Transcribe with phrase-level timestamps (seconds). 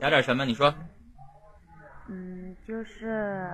[0.00, 0.44] 聊点什么？
[0.44, 0.72] 你说。
[2.08, 3.50] 嗯，就是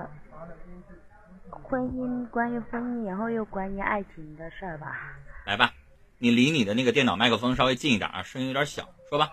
[1.49, 5.17] 婚姻，关于婚姻，然后又关于爱情的事儿吧。
[5.47, 5.73] 来吧，
[6.18, 9.32] 你离你的那个电脑麦克风稍微近一点啊，声音有点小，说吧。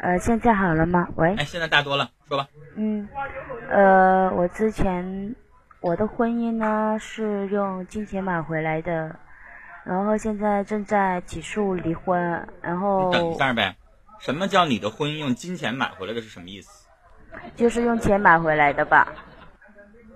[0.00, 1.08] 呃，现在好了吗？
[1.16, 1.34] 喂。
[1.34, 2.46] 哎，现在大多了，说吧。
[2.76, 3.08] 嗯，
[3.68, 5.34] 呃，我之前
[5.80, 9.14] 我的婚姻呢是用金钱买回来的，
[9.84, 13.10] 然后现在正在起诉离婚，然后。
[13.10, 13.76] 等一下呗，
[14.20, 16.20] 什么叫你的婚姻用金钱买回来的？
[16.20, 16.86] 是什么意思？
[17.56, 19.08] 就是用钱买回来的吧。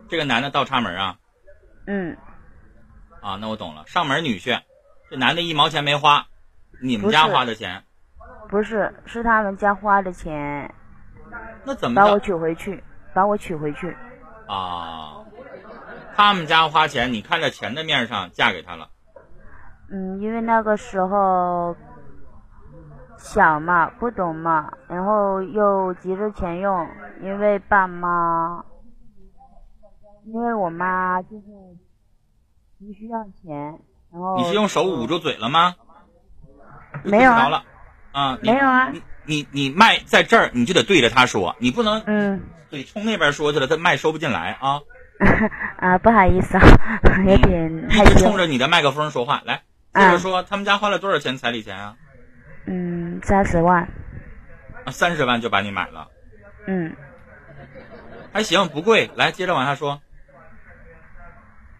[0.09, 1.17] 这个男的倒插门啊？
[1.87, 2.17] 嗯。
[3.23, 4.61] 啊，那我懂了，上门女婿，
[5.11, 6.27] 这男的一毛钱没花，
[6.83, 7.83] 你们家花的钱。
[8.49, 10.75] 不是，是他们家花的钱。
[11.65, 12.85] 那怎么把我娶回去？
[13.15, 13.97] 把我娶回去。
[14.47, 15.25] 啊，
[16.15, 18.91] 他们家花钱，你看在钱的面上嫁给他了。
[19.91, 21.75] 嗯，因为那个时候
[23.25, 26.87] 小嘛，不懂嘛，然后又急着钱用，
[27.23, 28.63] 因为爸妈，
[30.27, 31.43] 因为我妈就是
[32.79, 33.79] 急需要钱，
[34.13, 34.37] 然后。
[34.37, 35.75] 你是用手捂住嘴了吗？
[37.03, 37.65] 没有啊。
[38.13, 38.91] 啊，没有啊！
[38.93, 44.81] 你你你麦在这儿，你就得对着他说，你不能嗯，对冲那边说去了，他麦收不进来啊。
[45.81, 46.63] 啊，不好意思啊，
[47.27, 49.63] 有点一直冲着你的麦克风说话，来
[49.95, 51.97] 接着说，他们家花了多少钱彩礼钱啊？
[52.67, 53.83] 嗯，三十万。
[54.85, 56.09] 啊，三十万就把你买了？
[56.67, 56.95] 嗯，
[58.33, 59.11] 还行，不贵。
[59.17, 60.01] 来，接着往下说。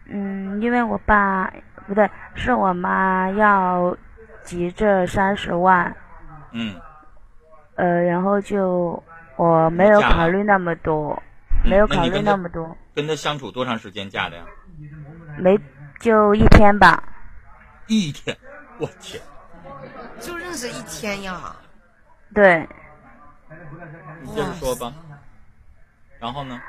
[0.07, 1.51] 嗯，因为我爸
[1.87, 3.97] 不对，是我妈要
[4.43, 5.95] 急着三十万。
[6.51, 6.75] 嗯，
[7.75, 9.03] 呃，然后就
[9.35, 11.21] 我没有考虑那么多，
[11.63, 12.77] 没有考虑那么多。
[12.93, 14.45] 跟他相处多长时间嫁的呀？
[15.37, 15.59] 没，
[15.99, 17.03] 就一天吧。
[17.87, 18.35] 一天，
[18.79, 19.21] 我天！
[20.19, 21.55] 就认识一天呀？
[22.33, 22.67] 对。
[24.21, 24.93] 你接着说吧。
[26.19, 26.61] 然后呢？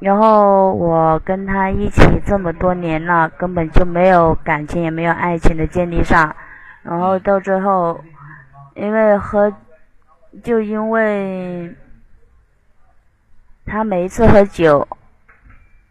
[0.00, 6.34] 然后我跟他一起这么多年了，根本就没有感情，也没有爱情的建立上，
[6.82, 8.02] 然后到最后。
[8.76, 9.54] 因为喝，
[10.42, 11.72] 就因为
[13.64, 14.88] 他每一次喝酒，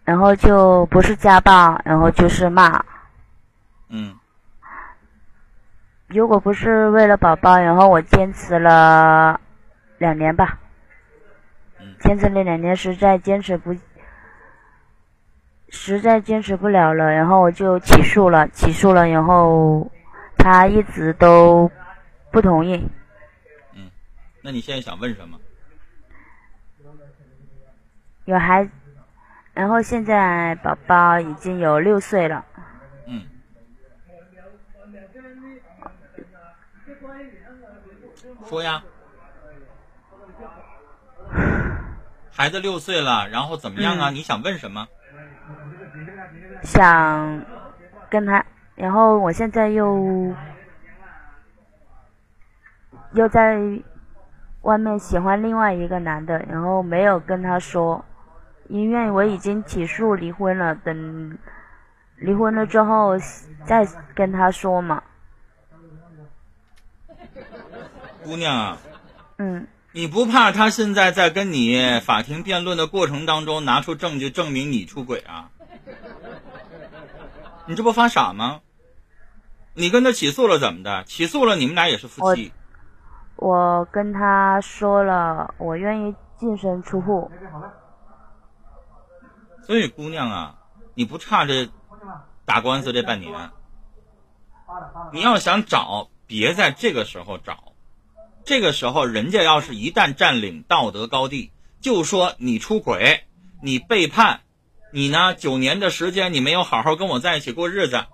[0.03, 2.83] 然后就不是家暴，然后就是骂。
[3.87, 4.13] 嗯。
[6.13, 9.39] 如果不是为了宝宝，然后我坚持了
[9.97, 10.59] 两年吧。
[11.79, 11.95] 嗯。
[11.99, 13.75] 坚持了两年，实在坚持不，
[15.69, 19.91] 实在坚持不了了，然后我就起诉了，起诉了，然后
[20.37, 21.71] 他一直都。
[22.33, 22.89] 不同意。
[23.75, 23.91] 嗯，
[24.41, 25.39] 那你现在想问什么？
[28.25, 28.67] 有孩，
[29.53, 32.43] 然后现在宝宝已经有六岁了。
[33.05, 33.21] 嗯。
[38.47, 38.83] 说呀。
[42.31, 44.09] 孩子六岁了，然后怎么样啊？
[44.09, 44.87] 你想问什么？
[46.63, 47.45] 想
[48.09, 48.45] 跟他，
[48.75, 50.33] 然后我现在又。
[53.13, 53.59] 又在
[54.63, 58.03] 外面喜欢另外一个男的，然后没有跟他说，
[58.69, 61.37] 因为我已经起诉离婚了，等
[62.15, 63.15] 离婚了之后
[63.65, 65.03] 再跟他说嘛。
[68.23, 68.77] 姑娘啊，
[69.37, 75.49] 嗯，你不怕他现在在跟你法庭辩论的过程当中拿出证据证明你出轨啊？
[77.65, 78.61] 你这不发傻吗？
[79.73, 81.03] 你跟他起诉了怎么的？
[81.03, 82.53] 起诉了你们俩也是夫妻。
[83.35, 87.31] 我跟他说了，我愿意净身出户。
[89.65, 90.55] 所以，姑娘啊，
[90.93, 91.69] 你不差这
[92.45, 93.49] 打官司这半年。
[95.11, 97.72] 你要想找，别在这个时候找。
[98.45, 103.23] 这个时候，人家要是一旦占领道德高地，就说你出轨，
[103.61, 104.41] 你背叛，
[104.91, 108.05] 你呢九年的时间你没有好好跟我在一起过日子，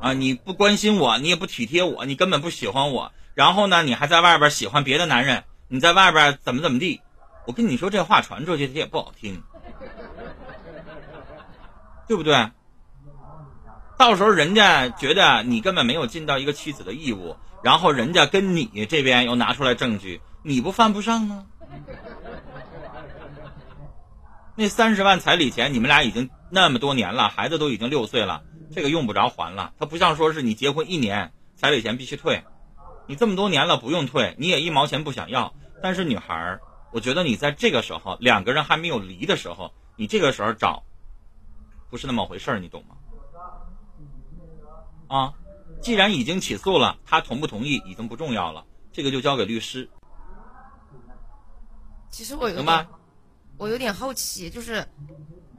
[0.00, 3.12] 啊，你不关心我，你也不体贴我，你根本不喜欢我。
[3.34, 7.00] 然后呢，你还在外边喜欢别的男人，你在外边怎么怎么地？
[7.46, 9.42] 我跟你说这话传出去，它也不好听，
[12.06, 12.50] 对不对？
[13.96, 21.46] 到时候人家觉得你根本没有尽到一个妻子的义务，然后人家跟你这边又拿出来证据，你不犯不上吗？
[24.54, 29.72] 那三十万彩礼钱，你们俩已经那么多年了，孩子都已经六岁了，这个用不着还了。
[29.78, 32.42] 他不像说是你结婚一年，彩礼钱必须退。
[33.06, 35.54] 你这么多年了不用退，你也一毛钱不想要。
[35.80, 36.60] 但是女孩儿，
[36.92, 40.82] 我觉得你在这个时候，两个人还没有离的时候，你这个时候找，
[41.88, 42.96] 不是那么回事儿，你懂吗？
[45.06, 45.32] 啊，
[45.80, 49.88] 既然已经起诉了，他同不同意已经不重要了，这个就交给律师。
[52.10, 52.88] 其实我有行吧点，
[53.56, 54.86] 我有点好奇，就是，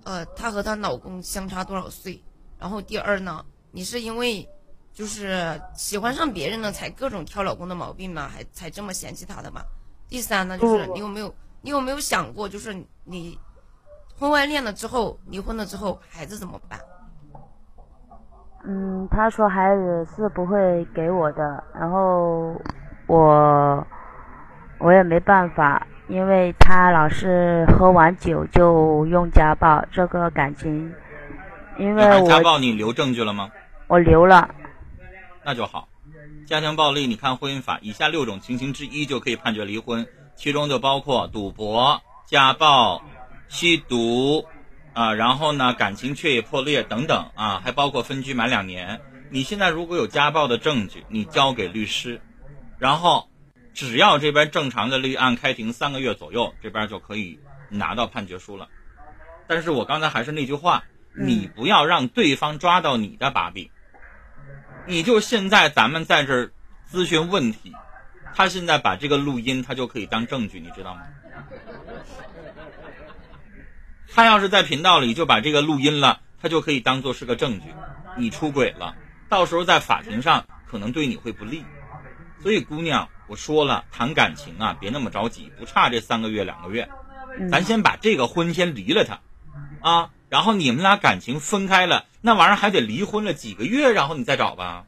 [0.03, 2.21] 呃，她和她老公相差多少岁？
[2.57, 4.47] 然后第二呢，你是因为
[4.93, 8.27] 就是喜欢上别人了，才各种挑老公的毛病吗？
[8.27, 9.63] 还才这么嫌弃他的吗？
[10.09, 13.39] 第三呢，就是你有没有你有没有想过，就是你
[14.17, 16.79] 婚外恋了之后，离婚了之后，孩子怎么办？
[18.65, 22.53] 嗯，他说孩子是不会给我的，然后
[23.07, 23.87] 我
[24.79, 30.93] 我也没办法，因为他老是喝完酒就用家暴，这个感情，
[31.77, 33.49] 因为你还家暴你留证据了吗？
[33.87, 34.49] 我留了，
[35.43, 35.87] 那就好。
[36.45, 43.01] 家庭暴力，你看婚姻法，以下六种情形之一就可以判决离婚，其中就包括赌博、家暴、
[43.47, 44.43] 吸毒，
[44.93, 48.99] 啊，然后呢感情却也破裂等等啊，还包括分居满两年。
[49.29, 52.19] 你现在如果有家暴的证据，你交给律师，
[52.77, 53.29] 然后
[53.73, 57.39] 只要这边正常的立案开庭三个月左右，这边就可以
[57.69, 58.67] 拿到判决书了。
[59.47, 60.83] 但是我刚才还是那句话，
[61.15, 63.69] 你不要让对方抓到你的把柄。
[64.87, 66.51] 你就现在咱们在这儿
[66.91, 67.71] 咨询问题，
[68.33, 71.01] 他现在把这个录音，他就可以当证据，你知道吗？
[74.19, 77.67] 他要是在频道里就把这个录音了，他就可以当做是个证据，
[78.17, 78.93] 你出轨了，
[79.29, 81.63] 到时候在法庭上可能对你会不利。
[82.43, 86.89] 所以姑娘，我说了，谈感情啊，别那么着急，不差这三个月两个月，
[87.39, 89.21] 嗯咱先把这个婚先离了他，
[89.89, 94.83] 啊，然后你们俩感情分开了，那玩意儿还得离婚了几个月，然后你再找吧。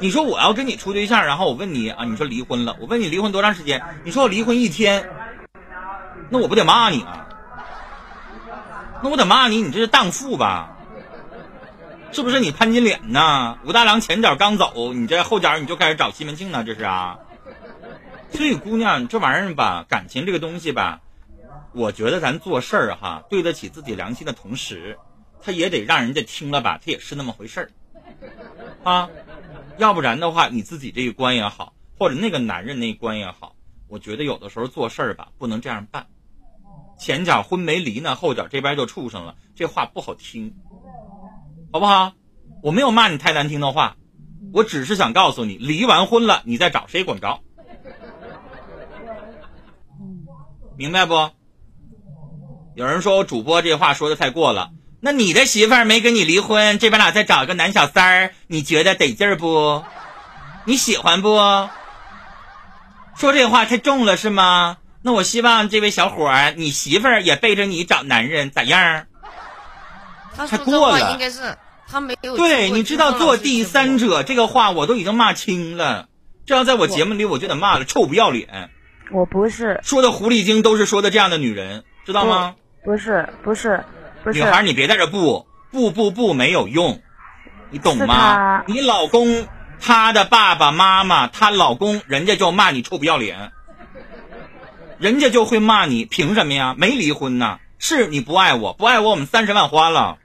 [0.00, 3.80] 你说我要跟你处对象，然后我问你啊，你说离婚了，我问你离婚多长时间？
[4.02, 5.08] 你说我离婚一天，
[6.28, 7.26] 那我不得骂你啊？
[9.02, 10.76] 那我得骂你，你这是荡妇吧？
[12.10, 13.58] 是不是你潘金莲呐？
[13.64, 16.64] 武大郎前脚刚走，你这后脚你就开始找西门庆呢？
[16.64, 17.18] 这是啊？
[18.32, 21.00] 所以姑娘，这玩意儿吧，感情这个东西吧，
[21.72, 24.98] 我觉得咱做事儿哈，对得起自己良心的同时，
[25.40, 27.70] 他也得让人家听了吧，他也是那么回事儿，
[28.84, 29.08] 啊，
[29.76, 33.54] 要不然的话，你自己这一关也好，或者那个男人那一关也好，
[33.86, 36.06] 我觉得有的时候做事儿吧，不能这样办。
[36.98, 40.54] 前脚婚没离呢，后脚这边就处上了，这话不好听，
[41.72, 42.12] 好不好？
[42.62, 43.96] 我没有骂你太难听的话，
[44.52, 47.40] 我只是想告诉你，离完婚了，你再找谁管不着。
[50.76, 51.30] 明白不？
[52.74, 59.84] 有人说我主播这话说的太过了，那你的媳妇儿没跟你离婚，这边俩再找个男小三儿，你觉得得劲儿不？
[60.64, 61.36] 你喜欢不？
[63.16, 64.78] 说这话太重了是吗？
[65.08, 69.06] 那我希望这位小伙儿，你媳妇儿也背着你找男人，咋样？
[70.36, 71.56] 他过了应该是
[71.90, 76.08] 他没有对，你知道做第三者这个话我都已经骂清了，
[76.44, 78.68] 这要在我节目里我就得骂了，臭不要脸，
[79.10, 82.54] 我不是，说的狐狸精都是说的这样的女人，知道吗？
[82.84, 83.82] 不是，不是，
[84.22, 87.00] 不是女，孩，你别在这不不不不没有用，
[87.70, 88.62] 你懂吗？
[88.66, 89.48] 你老公
[89.80, 93.52] 他的爸爸妈妈，她老公人家就骂你臭不要脸，
[94.98, 96.74] 人家就会骂你，凭什么呀？
[96.76, 100.18] 没离婚呢，是你不爱我，不爱我，我们三十万花了，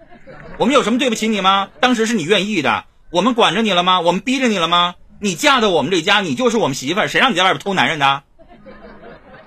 [0.58, 1.70] 我们有什么对不起你吗？
[1.80, 4.02] 当时是你愿意的，我们管着你了吗？
[4.02, 4.96] 我们逼着你了吗？
[5.20, 8.24] 你嫁到我们这家，你就是我们媳妇儿，谁让你在外边偷男人的？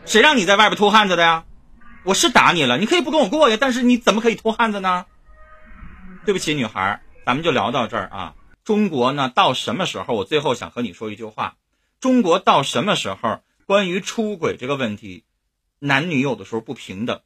[0.04, 1.44] 谁让你在外边偷汉子的呀？
[2.04, 5.06] 我是打你了，你可以不跟我过呀，但是你怎么可以偷汉子呢？
[6.24, 8.34] 对不起，女孩，咱们就聊到这儿啊。
[8.62, 10.14] 中国呢，到什么时候？
[10.14, 11.56] 我最后想和你说一句话：
[12.00, 15.24] 中国到什么时候，关于出轨这个问题，
[15.80, 17.20] 男女有的时候不平等。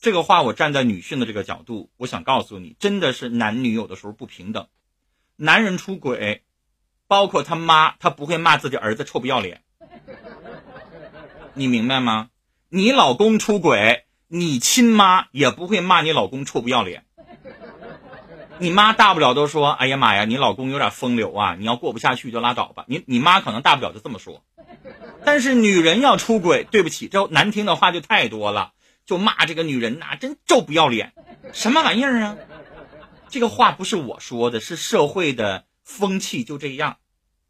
[0.00, 4.68] 这个话我站在女性的这个角度，我想告诉你，真的是男女有的时候不平等。
[5.36, 6.44] 男人出轨，
[7.06, 9.62] 包括他妈，他不会骂自己儿子臭不要脸，
[11.52, 12.30] 你明白吗？
[12.70, 17.04] 你老公出轨，你亲妈也不会骂你老公臭不要脸。
[18.58, 24.42] 你妈大不了都说：“哎呀妈呀，你老公有点风流啊，你要过不下去就拉倒吧。”你你妈可能大不了就这么说。
[25.26, 28.74] 但是女人要出轨，对不起，这难听的话就太多了，
[29.06, 31.14] 就骂这个女人呐、真臭不要脸，
[31.52, 32.36] 什么玩意儿啊？
[33.28, 36.98] 这个话不是我说的，是社会的风气就这样，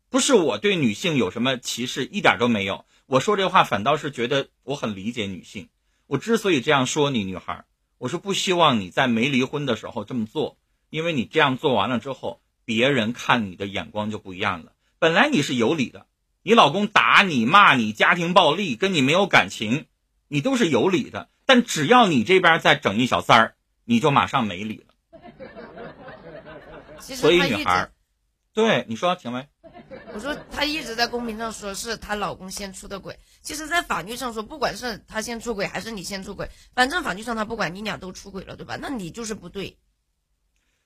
[0.09, 2.87] 不是我对女性有什么歧视，一点都没有。
[3.05, 5.69] 我说这话反倒是觉得我很理解女性。
[6.07, 7.67] 我之所以这样说你女孩，
[7.99, 10.57] 我是不希望你在没离婚的时候这么做，
[10.89, 14.73] 因为你这样做完了之后，别人看你的眼光就不一样了。
[14.99, 16.07] 本来你是有理的，
[16.47, 19.87] 你老公打你、骂你、家庭暴力，跟你没有感情，
[20.29, 21.29] 你都是有理的。
[21.45, 24.95] 但只要你这边再整一小三儿，你就马上没理了。
[27.01, 27.93] 所以女孩儿，
[28.53, 29.49] 对你说，请问，
[30.15, 38.79] 我说她一直在公屏上说是她老公先出的轨，其实，在法律上说，不管是她先出轨还是你先出轨，反正法律上他不管你俩都出轨了，对吧？
[38.81, 39.77] 那你就是不对，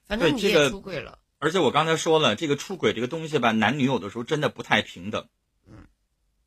[0.06, 1.18] 反正你也出轨了。
[1.38, 5.28] 而且我刚才说了，这个出轨这个东西吧，男女有的时候真的不太平等。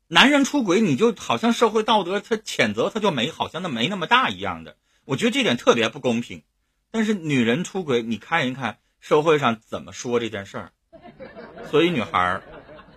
[0.08, 4.76] 男人出轨，你就好像社会道德他谴责他就没，好像那没那么大一样的。
[5.04, 6.42] 我觉得这点特别不公平。
[6.90, 10.72] 但是女人出轨，你看一看社会上怎么说这件事儿。
[11.70, 12.42] 所以女孩儿，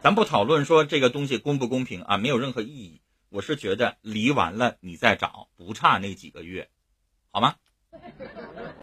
[0.03, 3.01] 咱不讨论说这个东西公不公平啊，没有任何意义。
[3.29, 6.69] 我是觉得离完了你再找，不差那几个月，
[7.31, 7.55] 好吗？